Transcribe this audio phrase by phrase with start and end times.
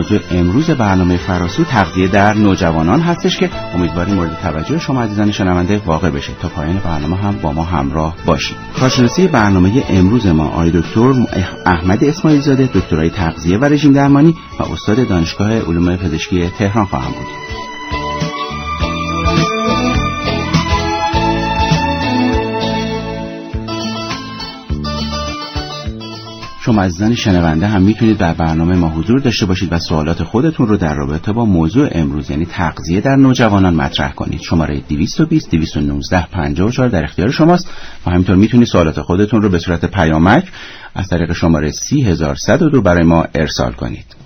[0.00, 5.78] موضوع امروز برنامه فراسو تغذیه در نوجوانان هستش که امیدواریم مورد توجه شما عزیزان شنونده
[5.86, 6.32] واقع بشه.
[6.42, 8.56] تا پایان برنامه هم با ما همراه باشید.
[8.80, 11.14] کارشناسی برنامه امروز ما آقای دکتر
[11.66, 17.12] احمد اسماعیل زاده دکترای تغذیه و رژیم درمانی و استاد دانشگاه علوم پزشکی تهران خواهم
[17.12, 17.59] بود.
[26.62, 30.76] شما عزیزان شنونده هم می‌تونید در برنامه ما حضور داشته باشید و سوالات خودتون رو
[30.76, 34.40] در رابطه با موضوع امروز یعنی تغذیه در نوجوانان مطرح کنید.
[34.40, 37.68] شماره 220 219 54 در اختیار شماست.
[38.06, 40.44] و همینطور می‌تونید سوالات خودتون رو به صورت پیامک
[40.94, 44.19] از طریق شماره 3102 برای ما ارسال کنید.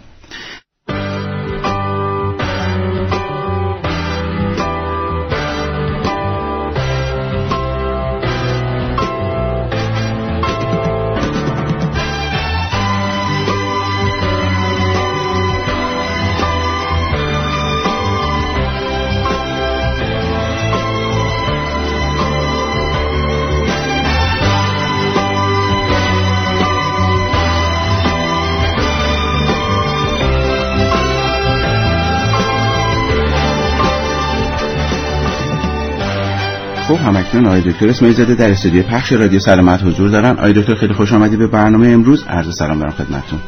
[37.34, 39.38] همکنون آقای دکتر اسماعیل زاده در استودیو پخش رادیو.
[39.38, 40.30] سلامت حضور دارن.
[40.30, 42.24] آقای دکتر خیلی خوش آمدید به برنامه امروز.
[42.24, 43.40] عرض سلام دارم خدمتتون.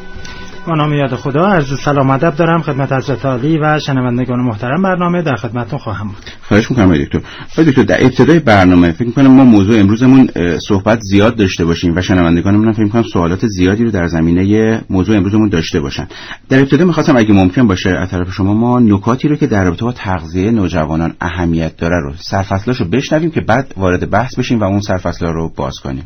[0.67, 4.81] با نام یاد خدا عرض سلام ادب دارم خدمت حضرت عالی و شنوندگان محترم.
[4.81, 6.17] برنامه در خدمتتون خواهم بود.
[6.41, 7.19] خواهش می‌کنم دکتر.
[7.53, 10.29] آقای دکتر در ابتدای برنامه فکر می‌کنم ما موضوع امروزمون
[10.67, 15.49] صحبت زیاد داشته باشیم و شنوندگانمون فکر می‌کنم سوالات زیادی رو در زمینه موضوع امروزمون
[15.49, 16.07] داشته باشن.
[16.49, 19.85] در ابتدا می‌خواستم اگه ممکن باشه از طرف شما ما نکاتی رو که در رابطه
[19.85, 24.81] با تغذیه نوجوانان اهمیت داره رو سرفصلاشو بشنویم که بعد وارد بحث بشیم و اون
[24.81, 26.03] سرفصلا رو باز کنیم.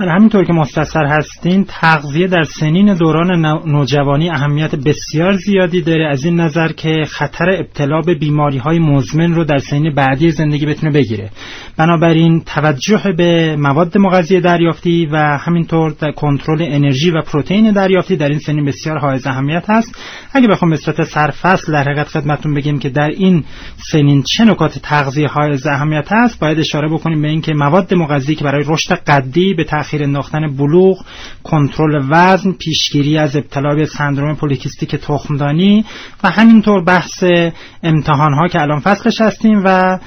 [0.00, 6.08] همینطور که مستثر هستین تغذیه در سنین دوران نوجوانی اهمیت بسیار زیادی داره.
[6.08, 10.66] از این نظر که خطر ابتلا به بیماری های مزمن رو در سنین بعدی زندگی
[10.66, 11.30] بتونه بگیره.
[11.76, 18.28] بنابراین توجه به مواد مغذی دریافتی و همینطور در کنترل انرژی و پروتئین دریافتی در
[18.28, 19.96] این سنین بسیار حائز اهمیت هست.
[20.32, 23.44] اگه بخوام به صورت سرفصل در حقیقت خدمتتون بگیم که در این
[23.92, 28.44] سنین چه نکات تغذیه حائز اهمیت هست باید اشاره بکنیم به اینکه مواد مغذی که
[28.44, 31.04] برای رشد قدی به تأخیر انداختن بلوغ
[31.42, 35.84] کنترل وزن پیشگیری از ابتلا به سندروم پولیکیستیک تخمدانی
[36.24, 37.24] و همینطور بحث
[37.82, 39.98] امتحان ها که الان فصلش هستیم و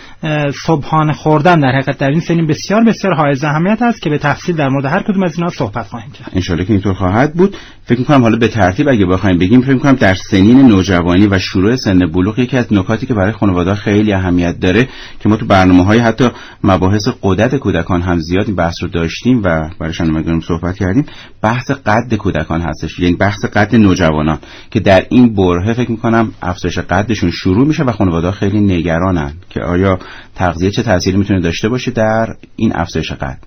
[0.65, 1.59] صبحانه خوردن.
[1.59, 4.85] در حقیقت در این سنین بسیار بسیار حائز اهمیت است که به تفصیل در مورد
[4.85, 6.31] هر کدوم از اینا صحبت خواهیم کرد.
[6.33, 7.57] ان که اینطور خواهد بود.
[7.87, 11.75] فکر می‌کنم حالا به ترتیب اگه بخوایم بگیم فکر می‌کنم در سنین نوجوانی و شروع
[11.75, 14.87] سن بلوغ یکی از نکاتی که برای خانواده خیلی اهمیت داره
[15.19, 16.29] که ما تو برنامه‌های حتی
[16.63, 21.05] مباحث قدرت کودکان هم زیاد این بحث رو داشتیم و برای شنوندگان صحبت کردیم
[21.41, 24.39] بحث قد کودکان هستش یعنی بحث قد نوجوانان
[24.71, 29.61] که در این بره فکر می‌کنم افزایش قدشون شروع میشه و خانواده خیلی نگرانن که
[29.61, 29.99] آیا
[30.35, 33.37] تغذیه چه تأثیری می‌تونه داشته باشه در این افزایش قد.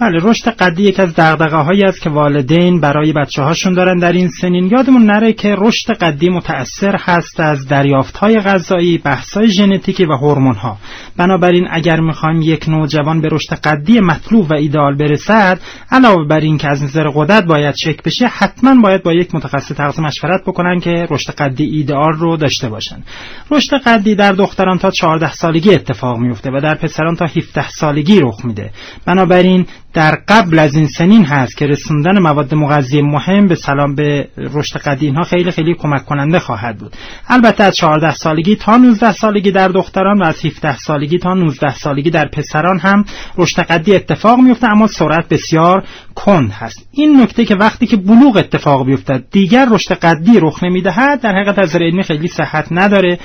[0.00, 4.12] بله رشد قدی یک از دغدغه هایی است که والدین برای بچه هاشون دارن در
[4.12, 4.70] این سنین.
[4.72, 10.12] یادمون نره که رشد قدی متأثر هست از دریافت های غذایی بحث های ژنتیکی و
[10.12, 10.78] هورمون ها
[11.16, 15.60] بنابراین اگر می‌خوایم یک نوجوان به رشد قدی مطلوب و ایدئال برسد
[15.90, 19.74] علاوه بر این که از نظر قدرت باید چک بشه حتما باید با یک متخصص
[19.74, 23.02] تغذیه مشورت بکنن که رشد قدی ایدئال رو داشته باشن.
[23.50, 28.20] رشد قدی در دختران تا 14 سالگی اتفاق میفته و در پسران تا 17 سالگی
[28.20, 28.70] رخ میده.
[29.06, 34.28] بنابراین در قبل از این سنین هست که رسوندن مواد مغذی مهم به سلام به
[34.36, 36.96] رشد قدی اینها خیلی خیلی کمک کننده خواهد بود.
[37.28, 41.74] البته از 14 سالگی تا 19 سالگی در دختران و از 17 سالگی تا 19
[41.74, 43.04] سالگی در پسران هم
[43.38, 45.84] رشد قدی اتفاق میفته اما سرعت بسیار
[46.14, 46.88] کند هست.
[46.90, 51.58] این نکته که وقتی که بلوغ اتفاق بیفتد دیگر رشد قدی رخ نمی‌دهد در حقیقت
[51.58, 53.18] از علمی خیلی صحت نداره.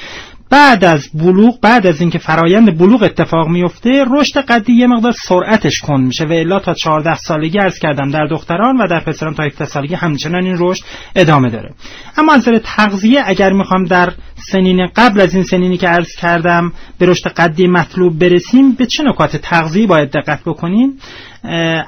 [0.50, 5.80] بعد از بلوغ بعد از اینکه فرایند بلوغ اتفاق میفته رشد قدی یه مقدار سرعتش
[5.82, 9.44] کند میشه و الا تا 14 سالگی عرض کردم در دختران و در پسران تا
[9.44, 10.84] 17 سالگی همچنان این رشد
[11.16, 11.74] ادامه داره.
[12.18, 14.14] اما از نظر تغذیه اگر می‌خوام در
[14.52, 19.04] سنین قبل از این سنینی که عرض کردم به رشد قدی مطلوب برسیم به چه
[19.04, 21.00] نکات تغذیه باید دقت بکنیم؟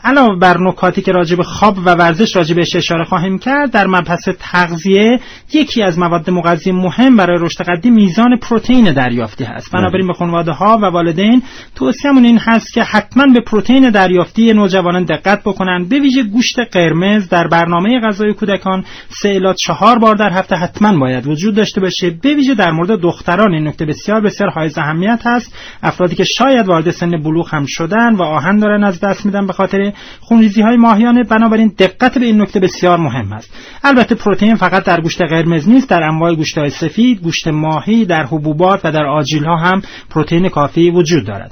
[0.03, 5.19] علاوه بر نکاتی که راجب خواب و ورزش راجبش اشاره خواهیم کرد در مبحث تغذیه
[5.53, 9.71] یکی از مواد مغذی مهم برای رشد قدی میزان پروتئین دریافتی هست.
[9.71, 11.43] بنابراین به خانواده ها و والدین
[11.75, 15.85] توصیه‌مون این هست که حتما به پروتئین دریافتی نوجوانان دقت بکنن.
[15.89, 20.97] به ویژه گوشت قرمز در برنامه غذای کودکان سه الی چهار بار در هفته حتما
[20.97, 22.09] باید وجود داشته باشه.
[22.09, 25.55] به ویژه در مورد دختران این نکته بسیار بسیار حائز اهمیت هست.
[25.83, 29.53] افرادی که شاید وارد سن بلوغ هم شدن و آهن دارن از دست میدن به
[29.53, 33.53] خاطر خونریزی های ماهیانه بنابراین دقت به این نکته بسیار مهم است.
[33.83, 38.23] البته پروتئین فقط در گوشت قرمز نیست در انواع گوشت های سفید گوشت ماهی در
[38.23, 41.51] حبوبات و در آجیل ها هم پروتئین کافی وجود دارد.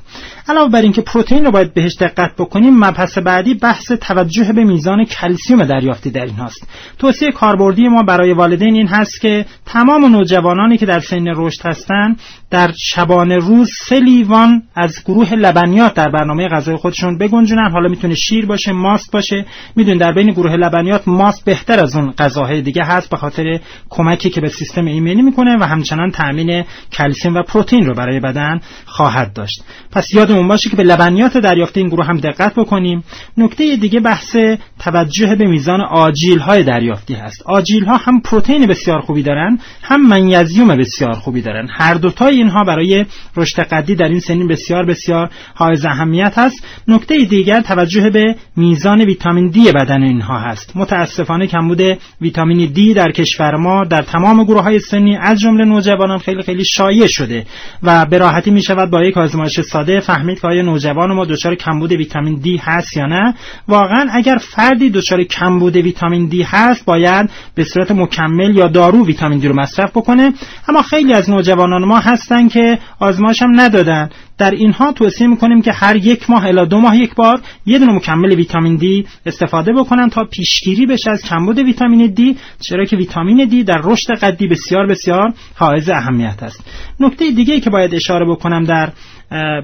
[0.49, 5.05] علاوه بر اینکه پروتئین رو باید بهش دقت بکنیم مبحث بعدی بحث توجه به میزان
[5.05, 6.67] کلسیوم دریافتی در این هست
[6.99, 12.19] توصیه کاربردی ما برای والدین این هست که تمام نوجوانانی که در سن رشد هستند
[12.49, 17.69] در شبانه روز سه لیوان از گروه لبنیات در برنامه غذای خودشون بگنجونن.
[17.79, 19.45] حالا می‌تونه شیر باشه ماست باشه.
[19.75, 23.59] میدون در بین گروه لبنیات ماست بهتر از اون غذاهای دیگه هست به خاطر
[23.89, 28.59] کمکی که به سیستم ایمنی می‌کنه و همچنان تامین کلسیم و پروتئین رو برای بدن
[28.85, 29.63] خواهد داشت.
[29.91, 33.03] پس یادمون باشه که به لبنیات دریافته این گروه هم دقت بکنیم.
[33.37, 34.35] نکته دیگه بحث
[34.79, 37.43] توجه به میزان آجیل های دریافتی هست.
[37.45, 41.67] آجیل ها هم پروتئین بسیار خوبی دارن هم منیزیم بسیار خوبی دارن.
[41.71, 43.05] هر دوتای اینها برای
[43.35, 46.65] رشد قدی در این سنین بسیار بسیار حائز اهمیت هست.
[46.87, 50.71] نکته دیگر توجه به میزان ویتامین دی بدن اینها هست.
[50.75, 51.81] متاسفانه کمبود
[52.21, 56.65] ویتامین دی در کشور ما در تمام گروه های سنی از جمله نوجوانان خیلی خیلی
[56.65, 57.45] شایع شده
[57.83, 61.55] و به راحتی می شود با یک آزمایش ساده فهمید که آیا نوجوان ما دچار
[61.55, 63.33] کمبود ویتامین دی هست یا نه.
[63.67, 69.39] واقعا اگر فردی دچار کمبود ویتامین دی هست باید به صورت مکمل یا دارو ویتامین
[69.39, 70.33] دی رو مصرف بکنه.
[70.67, 74.09] اما خیلی از نوجوانان ما هستن که آزمایش هم ندادن.
[74.39, 77.91] در اینها توصیه می‌کنیم که هر یک ماه الا دو ماه یک بار یه دونه
[77.91, 83.47] مکمل ویتامین دی استفاده بکنن تا پیشگیری بشه از کمبود ویتامین دی چرا که ویتامین
[83.47, 86.63] دی در رشد قدی بسیار بسیار حائز اهمیت است.
[86.99, 88.89] نکته دیگه که باید اشاره بکنم در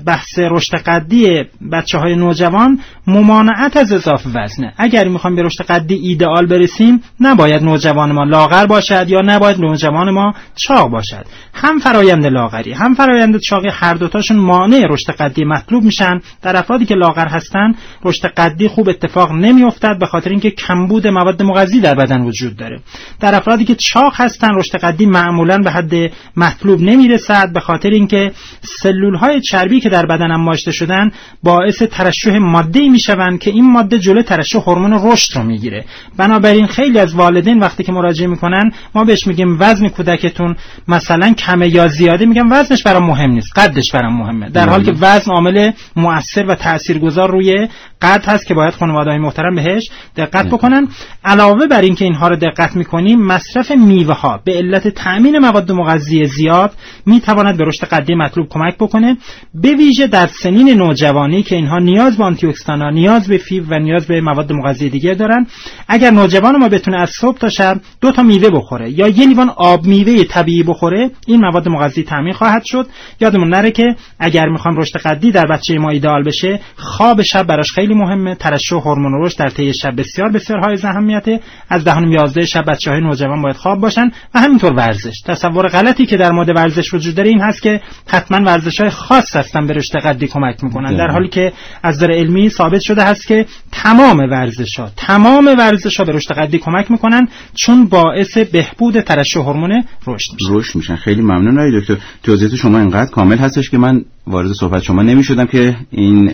[0.05, 4.73] بحث رشد قدی بچه های نوجوان ممانعت از اضافه وزنه.
[4.77, 10.09] اگر می‌خوایم به رشد قدی ایدئال برسیم نباید نوجوان ما لاغر باشد یا نباید نوجوان
[10.09, 11.25] ما چاق باشد.
[11.53, 16.21] هم فرایند لاغری هم فرایند چاقی هر دوتاشون مانع رشد قدی مطلوب میشن.
[16.41, 21.43] در افرادی که لاغر هستن رشد قدی خوب اتفاق نمیافتد به خاطر اینکه کمبود مواد
[21.43, 22.79] مغذی در بدن وجود داره.
[23.19, 25.93] در افرادی که چاق هستن رشد قدی معمولا به حد
[26.37, 28.31] مطلوب نمی‌رسد به خاطر اینکه
[28.61, 31.11] سلول های چربی که در بدن انباشته شدن
[31.43, 35.85] باعث ترشح ماده می‌شوند که این ماده جلو ترشح هورمون رشد رو می‌گیره.
[36.17, 40.55] بنابراین خیلی از والدین وقتی که مراجعه می‌کنن ما بهش میگیم وزن کودکتون.
[40.87, 44.49] مثلا کمه یا زیاده میگم وزنش برام مهم نیست قدش برام مهمه.
[44.49, 47.67] در حالی که وزن عامل مؤثر و تاثیرگذار روی
[48.05, 50.87] قد هست که باید خانواده های محترم بهش دقت بکنن.
[51.23, 56.25] علاوه بر اینکه اینها رو دقت می‌کنیم مصرف میوه ها به علت تامین مواد مغذی
[56.25, 56.71] زیاد
[57.05, 59.17] می‌تواند به رشد قدی مطلوب کمک بکنه.
[59.53, 63.79] به ویژه در سنین نوجوانی که اینها نیاز به آنتی ها نیاز به فیبر و
[63.79, 65.47] نیاز به مواد مغذی دیگه دارن
[65.87, 69.49] اگر نوجوان ما بتونه از صبح تا شب دو تا میوه بخوره یا یه لیوان
[69.49, 72.87] آب میوه طبیعی بخوره این مواد مغذی تامین خواهد شد.
[73.21, 77.71] یادمون نره که اگر می‌خوام رشد قدی در بچه ما ایدال بشه خواب شب براش
[77.71, 78.35] خیلی مهمه.
[78.35, 81.39] ترشح هورمون رشد در طی شب بسیار بسیار های اهمیته
[81.69, 85.21] از دهم 11 شب بچه های نوجوان باید خواب باشن و همینطور ورزش.
[85.25, 89.35] تصور غلطی که در مورد ورزش وجود داره این هست که حتما ورزش های خاص
[89.35, 90.95] هستن به رشد قدی کمک می‌کنن.
[90.97, 91.53] در حالی که
[91.83, 96.33] از نظر علمی ثابت شده هست که تمام ورزش ها تمام ورزش ها به رشد
[96.33, 100.95] قدی کمک می‌کنن چون باعث بهبود ترشح هورمون رشد میشن رشد میشن.
[100.95, 101.97] خیلی ممنون آقای دکتر.
[102.23, 106.27] توضیحات شما اینقدر کامل هستش که من وارد صحبت شما نمی‌شدم که این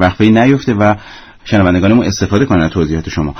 [0.00, 0.94] وقفه نیفته و
[1.44, 3.34] شنوندگانمون استفاده کنن از توضیحات شما.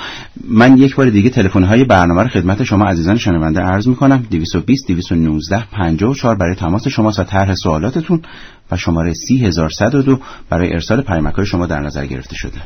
[0.48, 4.26] من یک بار دیگه تلفن های برنامه رو خدمت شما عزیزان شنونده عرض می‌کنم.
[4.30, 8.22] 220 219 54 برای تماس شما و طرح سوالاتتون
[8.70, 10.18] و شماره 30102
[10.50, 12.60] برای ارسال پیامک شما در نظر گرفته شده.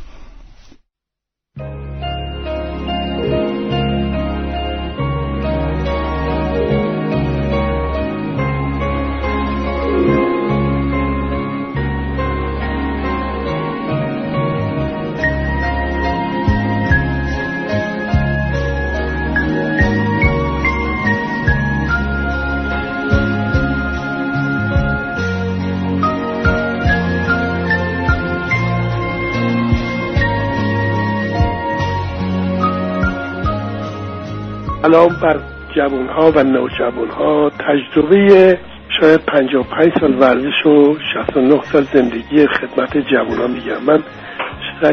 [34.90, 35.40] سلام بر
[35.76, 38.58] جوان ها و نوجوان ها تجربه
[39.00, 43.82] شاید 55 سال ورزش و 69 سال زندگی خدمت جوان ها میگم.
[43.86, 44.02] من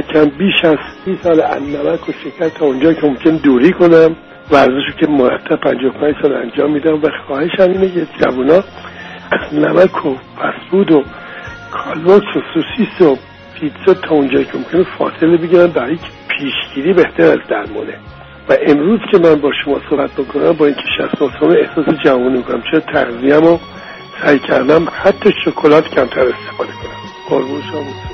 [0.02, 4.16] کم بیش از 30 سال نمک و شکر تا اونجا که ممکن دوری کنم.
[4.52, 8.64] ورزش رو که مرتب 55 سال انجام میدم و خواهشم اینه که جوان ها
[9.32, 11.04] از نمک و فست فود و
[11.72, 13.18] کالباس و سوسیس و
[13.60, 17.94] پیتزا تا اونجایی که ممکنه فاصله بگیرن برای پیشگیری بهتر از درمانه.
[18.50, 22.64] و امروز که من با شما صحبت بکنم با اینکه 60 سال احساس جوانی می‌کنم
[22.72, 23.60] چرا تغذیه‌مو رو
[24.24, 26.98] سعی کردم حتی شکلات کمتر استفاده کنم.
[27.30, 28.07] قربون شما.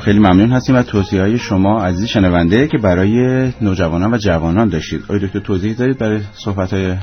[0.00, 5.02] خیلی ممنون هستیم و توضیح های شما عزیز شنونده که برای نوجوانان و جوانان داشتید.
[5.02, 6.96] آقای دکتر توضیح دارید برای صحبت های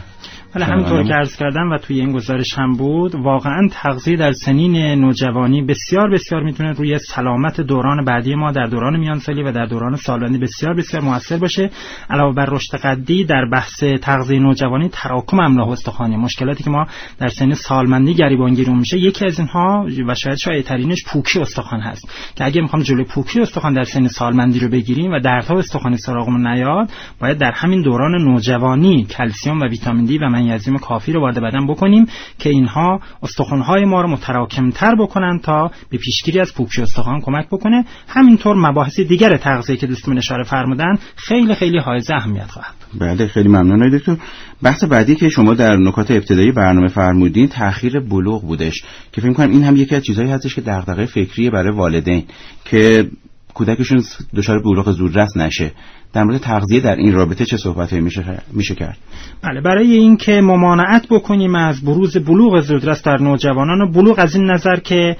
[0.55, 3.15] ولی همینطور که عرض کردم و توی این گزارش هم بود.
[3.15, 8.99] واقعا تغذیه در سنین نوجوانی بسیار بسیار می‌تونه روی سلامت دوران بعدی ما در دوران
[8.99, 11.69] میانسالی و در دوران سالانی بسیار بسیار موثر باشه.
[12.09, 16.87] علاوه بر رشد قدی در بحث تغذیه نوجوانی تراکم املاح استخوانی مشکلاتی که ما
[17.19, 22.09] در سن سالمندی گریبانگیرون میشه یکی از اینها و شاید شایع‌ترینش پوکی استخوان هست.
[22.35, 26.47] که اگه می‌خوام جلوی پوکی استخوان در سن سالمندی رو بگیریم و دردها استخوانی سراغمون
[26.47, 31.39] نیاد باید در همین دوران نوجوانی کلسیم و ویتامین دی و منیزیم کافی رو وارد
[31.39, 32.05] بدن بکنیم
[32.39, 37.85] که اینها استخوان‌های ما رو متراکمتر بکنن تا به پیشگیری از پوکی استخوان کمک بکنه.
[38.07, 42.73] همینطور مباحث دیگر تغذیه که دوستمون اشاره فرمودن خیلی خیلی حائز اهمیت خواهد.
[42.99, 43.97] بله خیلی ممنون.
[43.97, 44.17] دکتر
[44.63, 49.51] بحث بعدی که شما در نکات ابتدایی برنامه فرمودین تاخیر بلوغ بودش که فکر کنم
[49.51, 52.23] این هم یکی از چیزهایی هستش که دغدغه فکری برای والدین
[52.65, 53.09] که
[53.53, 54.03] کودکشون
[54.35, 55.71] دچار بلوغ زودرس نشه.
[56.15, 58.97] در مورد تغذیه در این رابطه چه صحبت میشه میشه کرد؟
[59.43, 64.51] بله برای اینکه ممانعت بکنیم از بروز بلوغ زودرس در نوجوانان و بلوغ از این
[64.51, 65.17] نظر که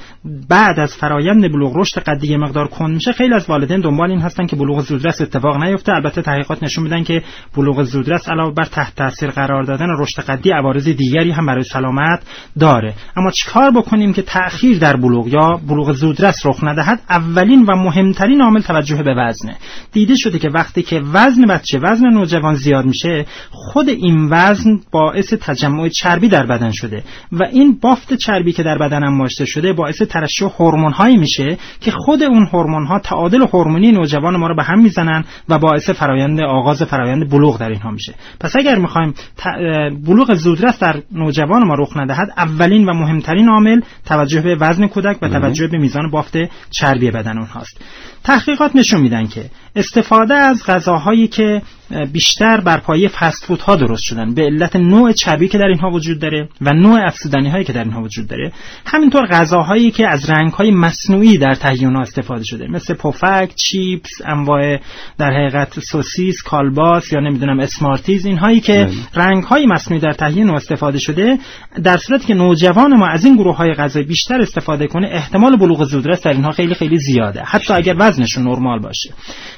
[0.50, 4.46] بعد از فرایند بلوغ رشد قدی مقدار کند میشه خیلی از والدین دنبال این هستن
[4.46, 5.94] که بلوغ زودرس اتفاق نیفته.
[5.94, 7.24] البته تحقیقات نشون میدن که
[7.58, 12.22] بلوغ زودرس علاوه بر تحت تاثیر قرار دادن رشد قدی عوارض دیگری هم برای سلامت
[12.60, 12.94] داره.
[13.18, 18.42] اما چیکار بکنیم که تأخیر در بلوغ یا بلوغ زودرس رخ ندهد؟ اولین و مهمترین
[18.42, 19.56] عامل توجه به وزنه.
[19.92, 25.34] دیده شده که وقتی که وزن بچه وزن نوجوان زیاد میشه خود این وزن باعث
[25.34, 30.02] تجمع چربی در بدن شده و این بافت چربی که در بدن انباشته شده باعث
[30.02, 34.64] ترشح هورمون هایی میشه که خود اون هورمون ها تعادل هورمونی نوجوان ما رو به
[34.64, 38.14] هم می‌زنن و باعث فرایند آغاز فرایند بلوغ در اینها میشه.
[38.40, 39.14] پس اگر می‌خوایم
[40.06, 45.18] بلوغ زودرس در نوجوان ما رخ ندهد اولین و مهمترین عامل توجه به وزن کودک
[45.22, 46.38] و توجه به میزان بافت
[46.70, 47.82] چربی بدن اونهاست.
[48.24, 51.62] تحقیقات نشون میدن که استفاده از غذاهایی که
[52.14, 54.34] بیشتر بر پایه فست ها درست شدن.
[54.34, 57.84] به علت نوع چربی که در اینها وجود داره و نوع افزودنی هایی که در
[57.84, 58.52] اینها وجود داره.
[58.86, 62.68] همینطور غذاهایی که از رنگ های مصنوعی در تهیه استفاده شده.
[62.68, 64.78] مثل پفک، چیپس، انواع
[65.18, 68.26] در حقیقت سوسیس، کالباس یا نمی‌دونم اسمارتیز.
[68.26, 69.26] اینهایی که بله.
[69.26, 71.38] رنگ های مصنوعی در تهیه استفاده شده
[71.84, 75.84] در صورتی که نوجوان ما از این گروه های غذایی بیشتر استفاده کنه احتمال بلوغ
[75.84, 77.42] زودرس در اینها خیلی خیلی زیاده.
[77.46, 79.10] حتی اگر وزنشون نرمال باشه.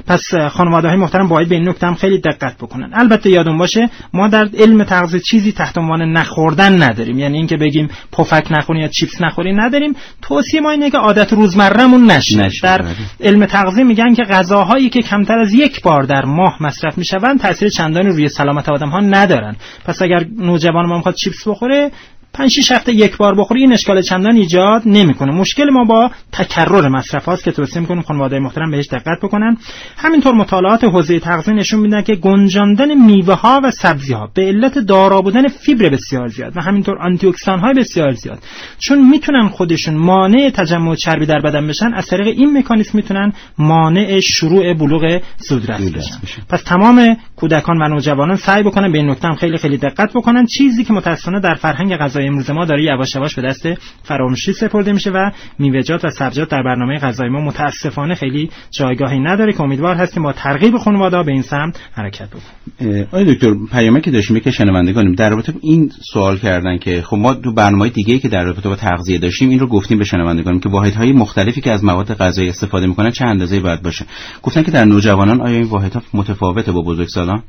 [0.07, 2.89] پس خانواده های محترم باید به این نکته هم خیلی دقت بکنن.
[2.93, 7.19] البته یادون باشه ما در علم تغذیه چیزی تحت عنوان نخوردن نداریم.
[7.19, 9.95] یعنی اینکه بگیم پفک نخورین یا چیپس نخورین نداریم.
[10.21, 12.67] توصیه ما اینه که عادت روزمرهمون نشه, نشه.
[12.67, 12.85] در
[13.21, 17.69] علم تغذیه میگن که غذاهایی که کمتر از یک بار در ماه مصرف می‌شوند تاثیر
[17.69, 19.55] چندانی روی سلامت آدم ها ندارن.
[19.85, 21.91] پس اگر نوجوان ما می‌خواد چیپس بخوره
[22.33, 25.31] پنج شش هفته یک بار بخوری این اشکال چندان ایجاد نمی‌کنه.
[25.31, 29.57] مشکل ما با تکرر مصرف هاست که توصیه می‌کنیم خانواده محترم بهش دقت بکنن.
[29.97, 34.77] همینطور مطالعات حوزه تغذیه نشون میدن که گنجاندن میوه ها و سبزی ها به علت
[34.77, 38.39] دارا بودن فیبر بسیار زیاد و همینطور آنتی اکسیدان های بسیار زیاد.
[38.79, 44.19] چون می‌تونن خودشون مانع تجمع چربی در بدن بشن از طریق این مکانیزم می‌تونن مانع
[44.19, 46.41] شروع بلوغ زودرس بشن.
[46.49, 50.45] پس تمام کودکان و نوجوانان سعی بکنن به این نکته خیلی خیلی دقت بکنن.
[50.45, 53.67] چیزی که متأسفانه در فرهنگ غذایی امروز ما داره یواش یواش به دست
[54.03, 59.53] فراموشی سپرده میشه و میوه‌جات و سبزیجات در برنامه غذایی ما متاسفانه خیلی جایگاهی نداره
[59.53, 63.03] که امیدوار هستیم با ترغیب خانواده به این سمت حرکت بکنیم.
[63.03, 65.15] آقای دکتر پیامی که داشتیم که شنوندگانیم.
[65.15, 68.75] در رابطه این سوال کردن که خب ما تو برنامه دیگه که در رابطه با
[68.75, 72.87] تغذیه داشتیم این رو گفتیم به شنوندگانیم که واحدهای مختلفی که از مواد غذایی استفاده
[72.87, 74.05] می‌کنن چه اندازه باید باشه.
[74.43, 77.43] گفتن که در نوجوانان آیا این واحدها متفاوته با بزرگسالان؟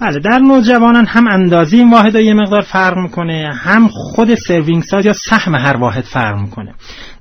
[0.00, 5.06] بله در نوجوانان هم اندازه این واحد یه مقدار فرق می‌کنه هم خود سروینگ ساز
[5.06, 6.74] یا سهم هر واحد فرق می‌کنه.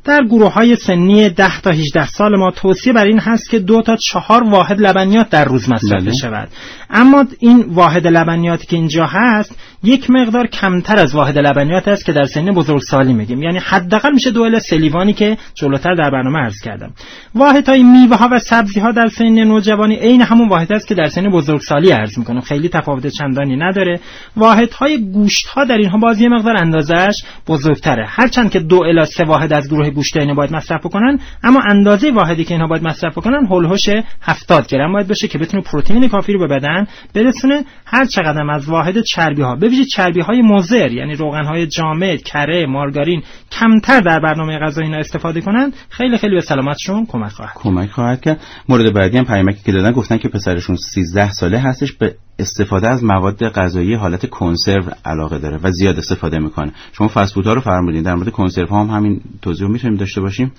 [0.09, 3.81] در گروه های سنی 10 تا 18 سال ما توصیه بر این هست که دو
[3.81, 6.13] تا چهار واحد لبنیات در روز مصرف بله.
[6.13, 6.49] شود
[6.89, 12.13] اما این واحد لبنیاتی که اینجا هست یک مقدار کمتر از واحد لبنیات است که
[12.13, 13.43] در سن بزرگسالی میگیم.
[13.43, 16.91] یعنی حداقل میشه دو الی لیوانی که جلوتر در برنامه عرض کردم.
[17.35, 21.07] واحدهای میوه ها و سبزی ها در سن نوجوانی عین همون واحد است که در
[21.07, 22.41] سن بزرگسالی عرض می‌کنم.
[22.41, 23.99] خیلی تفاوت چندانی نداره.
[24.35, 28.05] واحدهای گوشت ها در اینها باز یه مقدار اندازش بزرگتره.
[28.07, 32.11] هرچند که دو الی سه واحد از گروه گوشت اینو باید مصرف بکنن اما اندازه
[32.11, 33.89] واحدی که اینها باید مصرف بکنن هولوش
[34.21, 38.69] 70 گرم باید باشه که بتونه پروتئین کافی رو به بدن برسونه هر چقدر از
[38.69, 44.19] واحد چربی ها ببینید چربی های مضر یعنی روغن های جامد کره مارگارین کمتر در
[44.19, 48.41] برنامه غذایی اینا استفاده کنن خیلی خیلی به سلامتشون کمک خواهد کمک خواهد کرد.
[48.69, 53.03] مورد بعدی هم پیامکی که دادن گفتن که پسرشون 13 ساله هستش به استفاده از
[53.03, 56.71] مواد غذایی حالت کنسرو علاقه داره و زیاد استفاده می‌کنه.
[56.93, 60.21] شما فست ها رو فرمودین در مورد کنسرو ها هم همین توضیح رو می‌تونیم داشته
[60.21, 60.51] باشیم.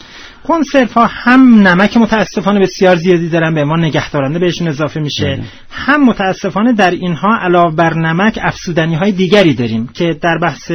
[0.49, 5.25] کنسرو ها هم نمک متاسفانه بسیار زیادی دارن به ما نگهدارنده بهشون اضافه میشه.
[5.25, 5.45] بله.
[5.71, 10.73] هم متاسفانه در اینها علاوه بر نمک افسودنی های دیگری داریم که در بحث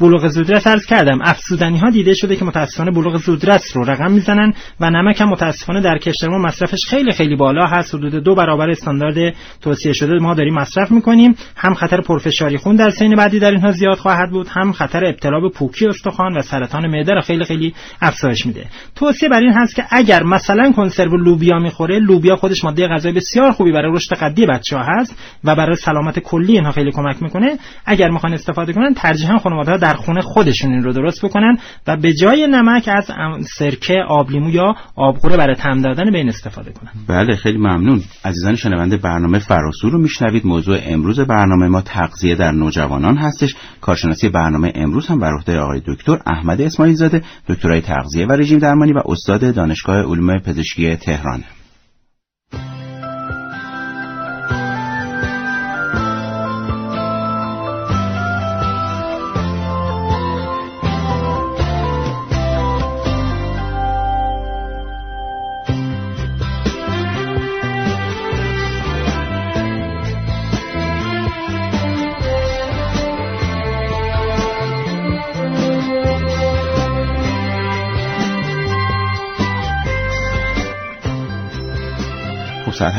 [0.00, 1.18] بلوغ زودرس عرض کردم.
[1.22, 5.80] افسودنی ها دیده شده که متاسفانه بلوغ زودرس رو رقم می‌زنن و نمک هم متاسفانه
[5.80, 7.94] در کشور ما مصرفش خیلی خیلی بالا هست.
[7.94, 10.45] حدود دو برابر استاندارد توصیه شده ما داریم.
[10.50, 11.34] مصرف می‌کنیم.
[11.56, 14.48] هم خطر پرفشاری خون در سین بعدی در اینها زیاد خواهد بود.
[14.50, 18.66] هم خطر ابتلا به پوکی استخوان و سرطان معده را خیلی خیلی افزایش میده.
[18.94, 23.52] توصیه بر این هست که اگر مثلا کنسرو لوبیا می‌خوره لوبیا خودش ماده غذایی بسیار
[23.52, 27.56] خوبی برای رشد قدی بچه‌ها هست و برای سلامت کلی اینها خیلی کمک می‌کنه.
[27.86, 32.12] اگر می‌خوان استفاده کنن ترجیحاً خانواده‌ها در خونه خودشون این رو درست بکنن و به
[32.12, 33.10] جای نمک از
[33.58, 36.90] سرکه آبلیمو یا آبقوره برای طعم دادن به این استفاده کنن.
[37.08, 38.02] بله خیلی ممنون.
[38.24, 39.98] عزیزان شنونده برنامه فراسو رو
[40.44, 43.54] موضوع امروز برنامه ما تغذیه در نوجوانان هستش.
[43.80, 48.58] کارشناسی برنامه امروز هم بر عهده آقای دکتر احمد اسماعیل زاده دکترای تغذیه و رژیم
[48.58, 51.44] درمانی و استاد دانشگاه علوم پزشکی تهران.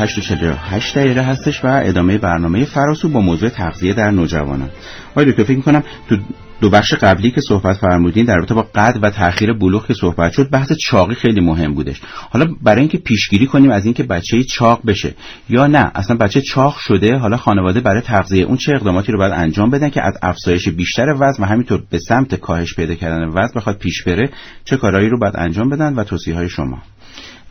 [0.06, 4.70] ساعت 8 دقیقه هستش و ادامه برنامه فراسو با موضوع تغذیه در نوجوانان.
[5.10, 6.16] آقای دکتر فکر می‌کنم تو
[6.60, 10.32] دو بخش قبلی که صحبت فرمودین در رابطه با قد و تاخیر بلوغ که صحبت
[10.32, 12.00] شد بحث چاقی خیلی مهم بودش.
[12.30, 15.14] حالا برای اینکه پیشگیری کنیم از اینکه بچه چاق بشه
[15.48, 19.32] یا نه اصلا بچه چاق شده حالا خانواده برای تغذیه اون چه اقداماتی رو باید
[19.32, 23.52] انجام بدن که از افزایش بیشتر وزن و همینطور به سمت کاهش پیدا کردن وزن
[23.56, 24.30] بخواد پیش بره
[24.64, 26.82] چه کارهایی رو باید انجام بدن و توصیه های شما.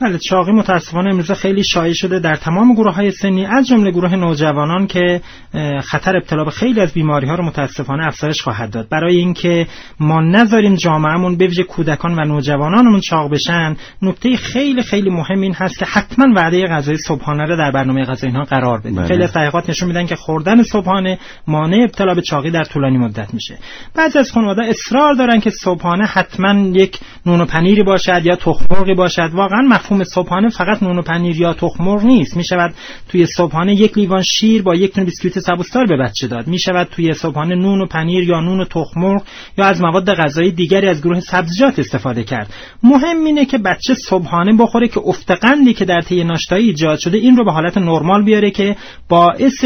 [0.02, 4.16] بله چاقی متاسفانه امروز خیلی شایع شده در تمام گروه های سنی از جمله گروه
[4.16, 5.22] نوجوانان که
[5.84, 8.90] خطر ابتلا به خیلی از بیماری ها رو متاسفانه افزایش خواهد داد.
[8.90, 9.68] برای اینکه
[10.00, 15.54] ما نذاریم جامعهمون به ویژه کودکان و نوجوانانمون چاق بشن نکته خیلی خیلی مهم این
[15.54, 18.96] هست که حتما وعده غذای صبحانه رو در برنامه غذایی ها قرار بدیم.
[18.96, 19.08] بله.
[19.08, 23.34] خیلی از تحقیقات نشون میدن که خوردن صبحانه مانع ابتلا به چاقی در طولانی مدت
[23.34, 23.58] میشه.
[23.96, 28.94] بعضی از خانواده اصرار دارن که صبحانه حتما یک نون و پنیری باشد یا تخم
[28.98, 29.30] باشد.
[29.34, 32.38] واقعا مفهوم صبحانه فقط نون و پنیر یا تخم مرغ نیست.
[32.38, 32.74] می شود
[33.10, 36.48] توی صبحانه یک لیوان شیر با یک تن بیسکویت سبوستار به بچه داد.
[36.48, 39.24] می شود توی صبحانه نون و پنیر یا نون و تخم مرغ
[39.58, 42.54] یا از مواد غذایی دیگری از گروه سبزیجات استفاده کرد.
[42.84, 47.38] مهم اینه که بچه صبحانه بخوره که افتقندی که در طی ناشتایی ایجاد شده این
[47.38, 48.76] رو به حالت نرمال بیاره که
[49.10, 49.66] باعث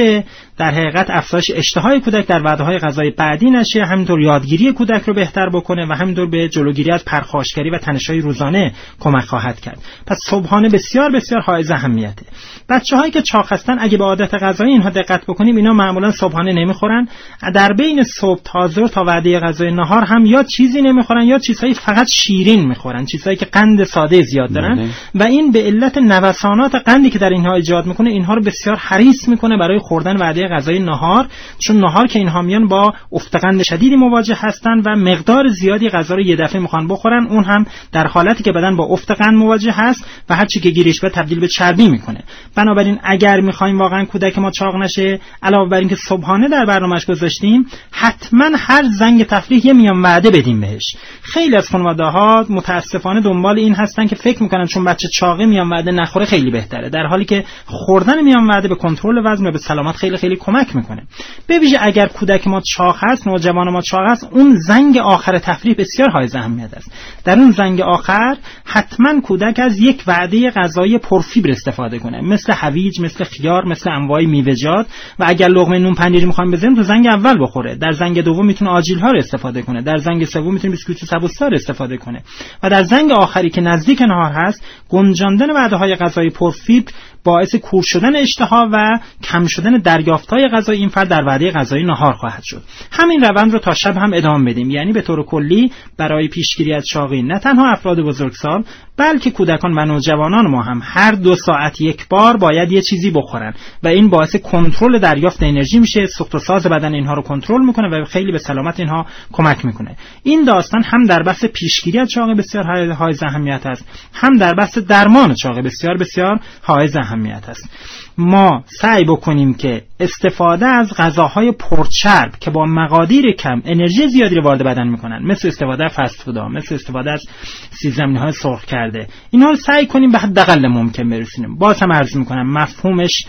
[0.58, 3.86] در حقیقت افزایش اشتهای کودک در وعده های غذایی بعدی نشه.
[3.86, 8.72] همینطور یادگیری کودک رو بهتر بکنه و همینطور به جلوگیری از پرخاشگری و تنش‌های روزانه
[9.00, 9.80] کمک خواهد کرد.
[10.12, 12.26] پس صبحانه بسیار بسیار حائز اهمیته.
[12.70, 16.54] بچه هایی که چاق هستن اگه به عادت غذایی اینها دقت بکنیم اینا معمولا صبحانه
[16.54, 17.08] نمی‌خورن.
[17.54, 21.74] در بین صبح تا ظهر تا وعده غذای نهار هم یا چیزی نمی‌خورن یا چیزهایی
[21.74, 24.76] فقط شیرین می‌خورن چیزهایی که قند ساده زیاد دارن.
[24.76, 24.90] بله.
[25.16, 29.28] و این به علت نوسانات قندی که در اینها ایجاد می‌کنه اینها رو بسیار حریص
[29.28, 31.28] می‌کنه برای خوردن وعده غذای نهار.
[31.60, 36.22] چون نهار که اینها میان با افتقند شدیدی مواجه هستن و مقدار زیادی غذا رو
[36.22, 37.28] یه دفعه می‌خوان بخورن.
[37.28, 40.01] اون هم در حالتی که بدن با افتقند مواجه هست.
[40.30, 42.24] و هر چی که گیرش به تبدیل به چربی می‌کنه.
[42.56, 47.66] بنابراین اگر می‌خوایم واقعا کودک ما چاق نشه علاوه بر اینکه صبحانه در برنامهش گذاشتیم
[47.92, 50.96] حتما هر زنگ تفریح یه میان وعده بدیم بهش.
[51.22, 55.70] خیلی از خانواده ها متاسفانه دنبال این هستن که فکر می‌کنن چون بچه چاقه میان
[55.70, 56.90] وعده نخوره خیلی بهتره.
[56.90, 60.76] در حالی که خوردن میان وعده به کنترل وزن و به سلامت خیلی خیلی کمک
[60.76, 61.04] می‌کنه.
[61.50, 66.10] ببیشه اگر کودک ما چاق هست نوجوان ما چاق هست اون زنگ آخر تفریح بسیار
[66.10, 66.92] های اهمیت است.
[67.26, 72.22] در اون زنگ آخر حتما کودک از یک وعده غذایی پرفیبر استفاده کنه.
[72.22, 74.88] مثل هویج مثل خیار مثل انواع میوه‌جات.
[75.20, 77.76] و اگر لقمه نون پنیری می‌خوام بزنیم تو زنگ اول بخوره.
[77.76, 79.82] در زنگ دوم می‌تونه آجیل ها رو استفاده کنه.
[79.82, 82.22] در زنگ سوم می‌تونه بیسکویت سبوسدار استفاده کنه.
[82.64, 86.92] و در زنگ آخری که نزدیک نهار هست گنجاندن وعده های غذایی پرفیبر
[87.24, 92.14] باعث کور شدن اشتها و کم شدن دریافتهای غذایی این فرد در وعده غذایی نهار
[92.14, 92.62] خواهد شد.
[92.92, 94.70] همین روند رو تا شب هم ادامه بدیم.
[94.70, 98.64] یعنی به طور کلی برای پیشگیری از چاقی نه تنها افراد بزرگسال
[98.98, 103.54] بلکه کودکان و نوجوانان ما هم هر دو ساعت یک بار باید یه چیزی بخورن
[103.84, 106.06] و این باعث کنترل دریافت انرژی میشه.
[106.06, 109.96] سوخت و ساز بدن اینها رو کنترل می‌کنه و خیلی به سلامت اینها کمک می‌کنه.
[110.24, 113.86] این داستان هم در بحث پیشگیری از چاقی بسیار های اهمیت است.
[114.14, 117.70] هم در بحث درمان چاقی بسیار بسیار های اهمیت است.
[118.18, 124.44] ما سعی بکنیم که استفاده از غذاهای پرچرب که با مقادیر کم انرژی زیادی رو
[124.44, 127.24] وارد بدن می‌کنن مثل استفاده از فست فودا مثل استفاده از
[127.72, 129.08] سیزمینی های سرخ کرده.
[129.32, 131.58] اینها رو سعی کنیم به حداقل ممکن برسونیم.
[131.58, 133.26] باز هم عرض می‌کنم مفهومش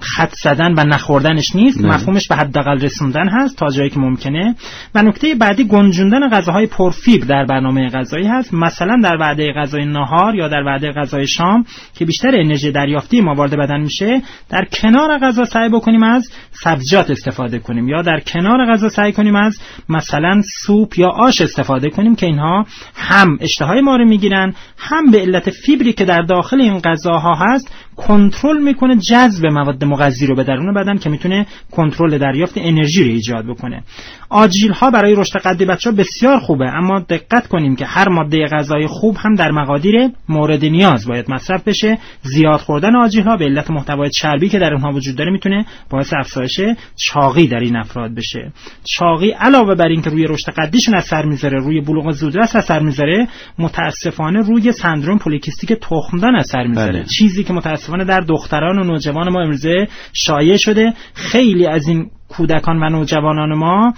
[0.00, 1.80] خط زدن و نخوردنش نیست.
[1.80, 1.94] نه.
[1.94, 4.54] مفهومش به حداقل رسوندن هست تا جایی که ممکنه.
[4.94, 8.54] و نکته بعدی گنجوندن غذاهای پرفیبر در برنامه غذایی هست.
[8.54, 13.56] مثلا در وعده غذای نهار یا در وعده غذای شام که بیشتر انرژی دریافتی وارد
[13.56, 18.88] بدن میشه در کنار غذا سعی بکنیم از سبزیجات استفاده کنیم یا در کنار غذا
[18.88, 24.04] سعی کنیم از مثلا سوپ یا آش استفاده کنیم که اینها هم اشتهای ما رو
[24.04, 27.74] می‌گیرن هم به علت فیبری که در داخل این غذاها هست
[28.06, 33.10] کنترل می‌کنه جذب مواد مغذی رو به درون بدن که می‌تونه کنترل دریافت انرژی رو
[33.10, 33.82] ایجاد بکنه.
[34.30, 38.46] آجیل ها برای رشد قدی بچه ها بسیار خوبه اما دقت کنیم که هر ماده
[38.46, 41.98] غذایی خوب هم در مقادیر مورد نیاز باید مصرف بشه.
[42.22, 46.12] زیاد خوردن آجیل ها به علت محتوای چربی که در اونها وجود داره می‌تونه باعث
[46.12, 46.60] افزایش
[46.96, 48.52] چاقی در این افراد بشه.
[48.84, 54.38] چاقی علاوه بر اینکه روی رشد قدیشون اثر می‌ذاره روی بلوغ زودرس اثر می‌ذاره متاسفانه
[54.42, 56.92] روی سندروم پولیکیستیک تخمدان اثر می‌ذاره.
[56.92, 57.04] بله.
[57.04, 60.94] چیزی که متاسفانه در دختران و نوجوان ما امروزه شایع شده.
[61.14, 63.94] خیلی از این کودکان و نوجوانان ما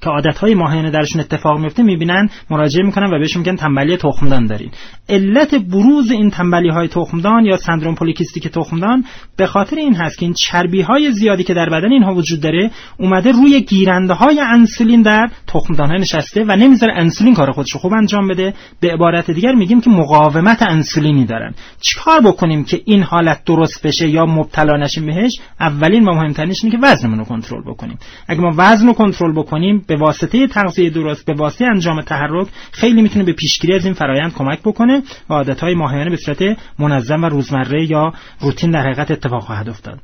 [0.00, 4.70] که عادتهای ماهیانه درشون اتفاق میفته می‌بینن مراجعه می‌کنن و بهشون میگن تنبلی تخمدان دارین.
[5.08, 9.04] علت بروز این تنبلی های تخمدان یا سندروم پولیکیستیک تخمدان
[9.36, 12.70] به خاطر این هست که این چربی های زیادی که در بدن اینها وجود داره
[12.98, 17.92] اومده روی گیرنده های انسولین در تخمدان های نشسته و نمی‌ذاره انسولین کار خودش خوب
[17.92, 18.54] انجام بده.
[18.80, 21.54] به عبارت دیگر میگیم که مقاومت انسولینی دارن.
[21.80, 26.76] چیکار بکنیم که این حالت درست بشه یا مبتلا نشیم بهش؟ اولین و مهمترینش اینه
[26.76, 27.98] که وزنمون رو کنترل بکنیم.
[28.28, 33.02] اگه ما وزن رو کنترل بکنیم به واسطه تغذیه درست به واسطه انجام تحرک خیلی
[33.02, 36.42] می‌تونه به پیشگیری از این فرایند کمک بکنه و عادتهای ماهیانه به صورت
[36.78, 40.00] منظم و روزمره یا روتین در حقیقت اتفاق خواهد افتاد.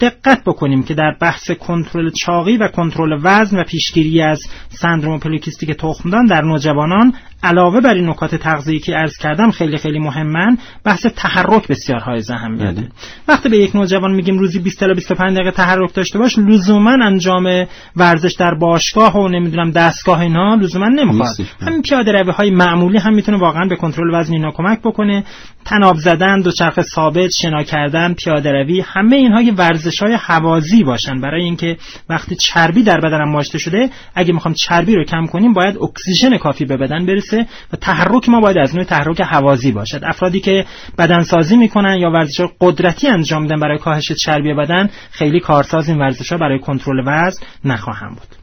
[0.00, 5.70] دقت بکنیم که در بحث کنترل چاقی و کنترل وزن و پیشگیری از سندروم پلیکیستیک
[5.70, 11.06] تخمدان در نوجوانان علاوه بر این نکات تغذیه‌ای که عرض کردم خیلی خیلی مهمن بحث
[11.06, 12.88] تحرک بسیار های اهمیته بله.
[13.28, 17.66] وقتی به یک نوجوان میگیم روزی 20 تا 25 دقیقه تحرک داشته باش لزوما انجام
[17.96, 21.36] ورزش در باشگاه و نمی‌دونم دستگاه اینا لزوما نمی‌خواد.
[21.60, 25.24] همین پیاده روی های معمولی هم می‌تونه واقعا به کنترل وزن اینا کمک بکنه.
[25.64, 31.20] تناب زدن دوچرخه ثابت شنا کردن پیاده روی همه اینها یه ورزش های حوازی باشن.
[31.20, 31.76] برای اینکه
[32.08, 36.64] وقتی چربی در بدنم ماشته شده اگه می‌خوام چربی رو کم کنیم باید اکسیژن کافی
[36.64, 37.27] به بدن برسه.
[37.72, 40.00] و تحرک ما باید از نوع تحرک حوازی باشد.
[40.04, 40.64] افرادی که
[40.98, 45.98] بدن سازی می‌کنن یا ورزش قدرتی انجام میدن برای کاهش چربی بدن خیلی کارساز این
[45.98, 48.38] ورزش ها برای کنترل وزن نخواهم بود.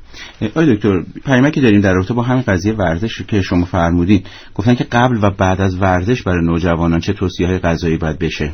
[0.50, 4.24] آقای دکتر پیامکی که داریم در رابطه با همین قضیه ورزش که شما فرمودین
[4.56, 8.52] گفتن که قبل و بعد از ورزش برای نوجوانان چه توصیه های غذایی باید بشه؟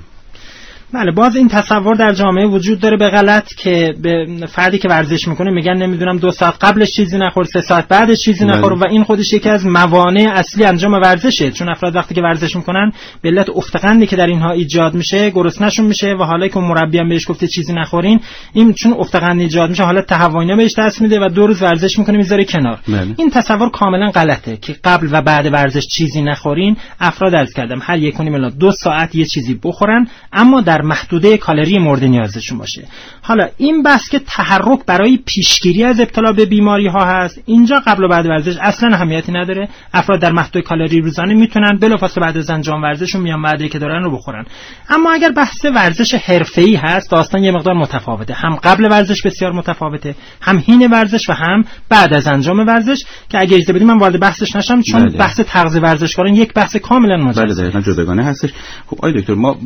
[0.93, 5.27] بله باز این تصور در جامعه وجود داره به غلط که به فردی که ورزش
[5.27, 8.57] می‌کنه میگن نمی‌دونم دو ساعت قبلش چیزی نخور سه ساعت بعدش چیزی بله.
[8.57, 12.55] نخور و این خودش یکی از موانع اصلی انجام ورزشه چون افراد وقتی که ورزش
[12.55, 16.97] می‌کنن به علت افتقندی که در اینها ایجاد میشه گرسنهشون میشه و حالا که مربی
[16.97, 18.19] هم بهش گفته چیزی نخورین
[18.53, 22.17] این چون افتقند ایجاد میشه حالا تهوعی بهش دست میده و دو روز ورزش می‌کنه
[22.17, 23.15] می‌ذاره کنار بله.
[23.17, 27.97] این تصور کاملا غلطه که قبل و بعد ورزش چیزی نخورین افراد عرض کردم هر
[27.97, 28.17] یک
[28.59, 32.87] دو ساعت یه چیزی بخورن اما در محدوده کالری مورد نیازشون باشه.
[33.21, 38.03] حالا این بحث که تحرک برای پیشگیری از ابتلا به بیماری ها هست اینجا قبل
[38.03, 39.69] و بعد ورزش اصلا اهمیتی نداره.
[39.93, 44.03] افراد در محدوده کالری روزانه می‌تونن بلافاصله بعد از انجام ورزششون میان وعده که دارن
[44.03, 44.45] رو بخورن.
[44.89, 48.33] اما اگر بحث ورزش حرفه‌ای هست داستان یه مقدار متفاوته.
[48.33, 53.03] هم قبل ورزش بسیار متفاوته هم حین ورزش و هم بعد از انجام ورزش.
[53.29, 55.17] که اگه اجازه بدید من وارد بحثش نشم چون بله.
[55.17, 58.49] بحث تغذیه ورزشکاران یک بحث کاملا مجزا بله جداگانه هستش.
[58.87, 59.57] خب آقای دکتر ما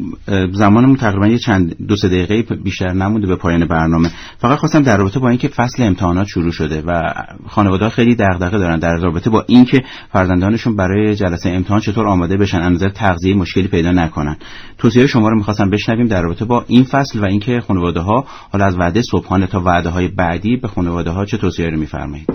[0.51, 4.11] زمانمون تقریبا یه چند دو سه دقیقه بیشتر نمونده به پایان برنامه.
[4.37, 7.13] فقط خواستم در رابطه با اینکه فصل امتحانات شروع شده و
[7.47, 12.57] خانواده خیلی دغدغه دارن در رابطه با اینکه فرزندانشون برای جلسه امتحان چطور آماده بشن
[12.57, 14.37] از نظر تغذیه مشکلی پیدا نکنن.
[14.77, 18.65] توصیه شما رو می‌خواستم بشنویم در رابطه با این فصل و اینکه خانواده ها حالا
[18.65, 22.27] از وعده صبحانه تا وعده های بعدی به خانواده ها چه توصیه رو میفرمایید؟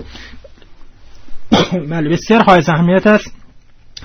[1.91, 3.40] بله بسیار های اهمیت است.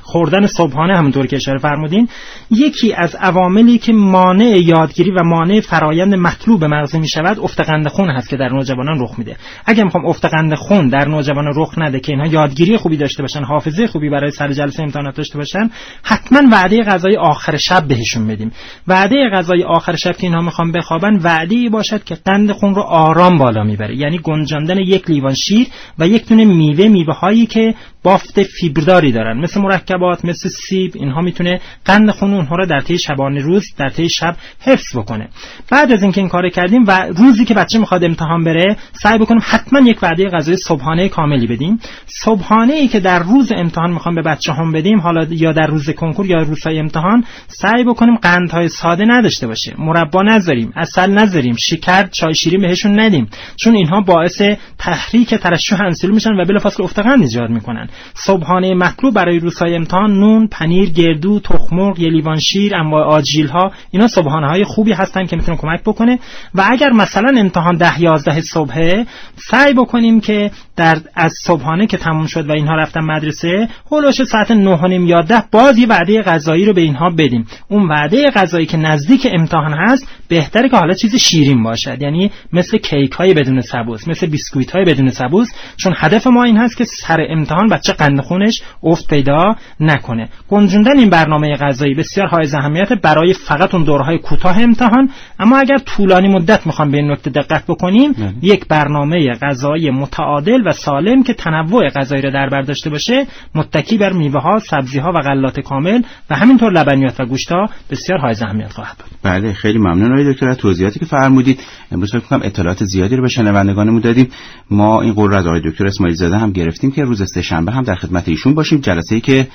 [0.07, 2.09] خوردن صبحانه همونطور که اشاره فرمودین
[2.51, 7.89] یکی از عواملی که مانع یادگیری و مانع فرایند مطلوب مغزی می شود افت قند
[7.89, 9.37] خون هست که در نوجوانان رخ میده.
[9.67, 13.43] اگر می‌خوام افت قند خون در نوجوانان رخ نده که اینها یادگیری خوبی داشته باشن
[13.45, 15.71] حافظه خوبی برای سر جلسه امتحانات داشته باشن
[16.03, 18.53] حتما وعده غذای آخر شب بهشون بدیم
[18.89, 23.39] وعده غذای آخر شب که اینها می‌خوام بخوابن وعده باشد که قند خون رو آرام
[23.39, 23.97] بالا می‌بره.
[23.97, 25.67] یعنی گنجاندن یک لیوان شیر
[25.99, 29.41] و یک دونه میوه میوه هایی که بافت فیبرداری دارن.
[29.41, 29.61] مثل
[29.97, 34.09] مرکبات مثل سیب اینها می‌تونه قند خون اونها رو در طی شبانه روز در طی
[34.09, 35.29] شب حفظ بکنه.
[35.71, 39.41] بعد از اینکه این کار کردیم و روزی که بچه می‌خواد امتحان بره سعی بکنیم
[39.45, 41.81] حتما یک وعده غذای صبحانه کاملی بدیم.
[42.07, 45.91] صبحانه ای که در روز امتحان می‌خوام به بچه هم بدیم حالا یا در روز
[45.91, 49.75] کنکور یا روزهای امتحان سعی بکنیم قندهای ساده نداشته باشه.
[49.79, 53.29] مربا نذاریم اصل نذاریم شکر چای شیرین بهشون ندیم.
[53.57, 54.43] چون اینها باعث
[54.79, 57.89] تحریک ترشح انسولین میشن و بلافاصله افت قند ایجاد می‌کنن.
[58.15, 63.73] صبحانه مطلوب برای روزهای امتحان نون پنیر گردو تخمرغ یه لیوان شیر انواع آجیل ها
[63.91, 66.19] اینا صبحانه های خوبی هستن که می‌تونه کمک بکنه.
[66.55, 72.27] و اگر مثلا امتحان ده یازده صبحه سعی بکنیم که در از صبحانه که تموم
[72.27, 76.73] شد و اینها رفتن مدرسه هولوش ساعت 9 یا ده باز یه وعده غذایی رو
[76.73, 77.47] به اینها بدیم.
[77.69, 82.03] اون وعده غذایی که نزدیک امتحان هست بهتره که حالا چیز شیرین باشد.
[82.03, 86.57] یعنی مثل کیک های بدون سبوس مثل بیسکویت های بدون سبوس چون هدف ما این
[86.57, 90.29] هست که سر امتحان بچه قند خونش افت پیدا نکنه.
[90.49, 95.11] گنجوندن این برنامه غذایی بسیار های اهمیت برای فقط اون دورهای کوتاه امتحان.
[95.39, 98.35] اما اگر طولانی مدت می‌خوام به این نکته دقت بکنیم نه.
[98.43, 103.99] یک برنامه غذایی متعادل و سالم که تنوع غذایی را در بر داشته باشه متکی
[103.99, 108.19] بر میوه ها سبزی ها و غلات کامل و همینطور لبنیات و گوشت ها بسیار
[108.19, 111.61] های اهمیت خواهد بود بله خیلی ممنون آقای دکتر از توضیحاتی که فرمودید.
[111.93, 114.29] امروز فکر کنم اطلاعات زیادی رو به شنوندگانمون دادیم.
[114.71, 117.95] ما این قول از آقای دکتر اسماعیل زاده هم گرفتیم که روز سهشنبه هم در
[117.95, 118.79] خدمت ایشون باشیم.
[118.79, 119.49] جلسه ای که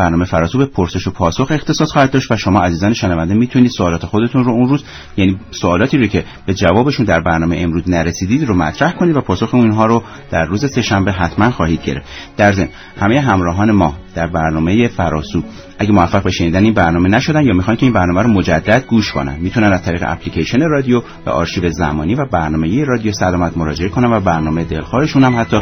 [0.00, 4.06] برنامه فراسو به پرسش و پاسخ اختصاص خواهد داشت و شما عزیزان شنونده می‌تونید سوالات
[4.06, 4.84] خودتون رو اون روز
[5.16, 9.54] یعنی سوالاتی رو که به جوابشون در برنامه امروز نرسیدید رو مطرح کنید و پاسخ
[9.54, 12.06] اونها رو در روز سهشنبه حتما خواهید گرفت.
[12.36, 12.68] در ضمن
[13.00, 15.42] همه همراهان ما در برنامه فراسو
[15.78, 19.12] اگه موفق به شنیدن این برنامه نشدن یا می‌خوان که این برنامه رو مجدد گوش
[19.12, 24.12] کنن می‌تونن از طریق اپلیکیشن رادیو و آرشیو زمانی و برنامه رادیو سلامت مراجعه کنن
[24.12, 25.60] و برنامه دلخواهشون هم حتی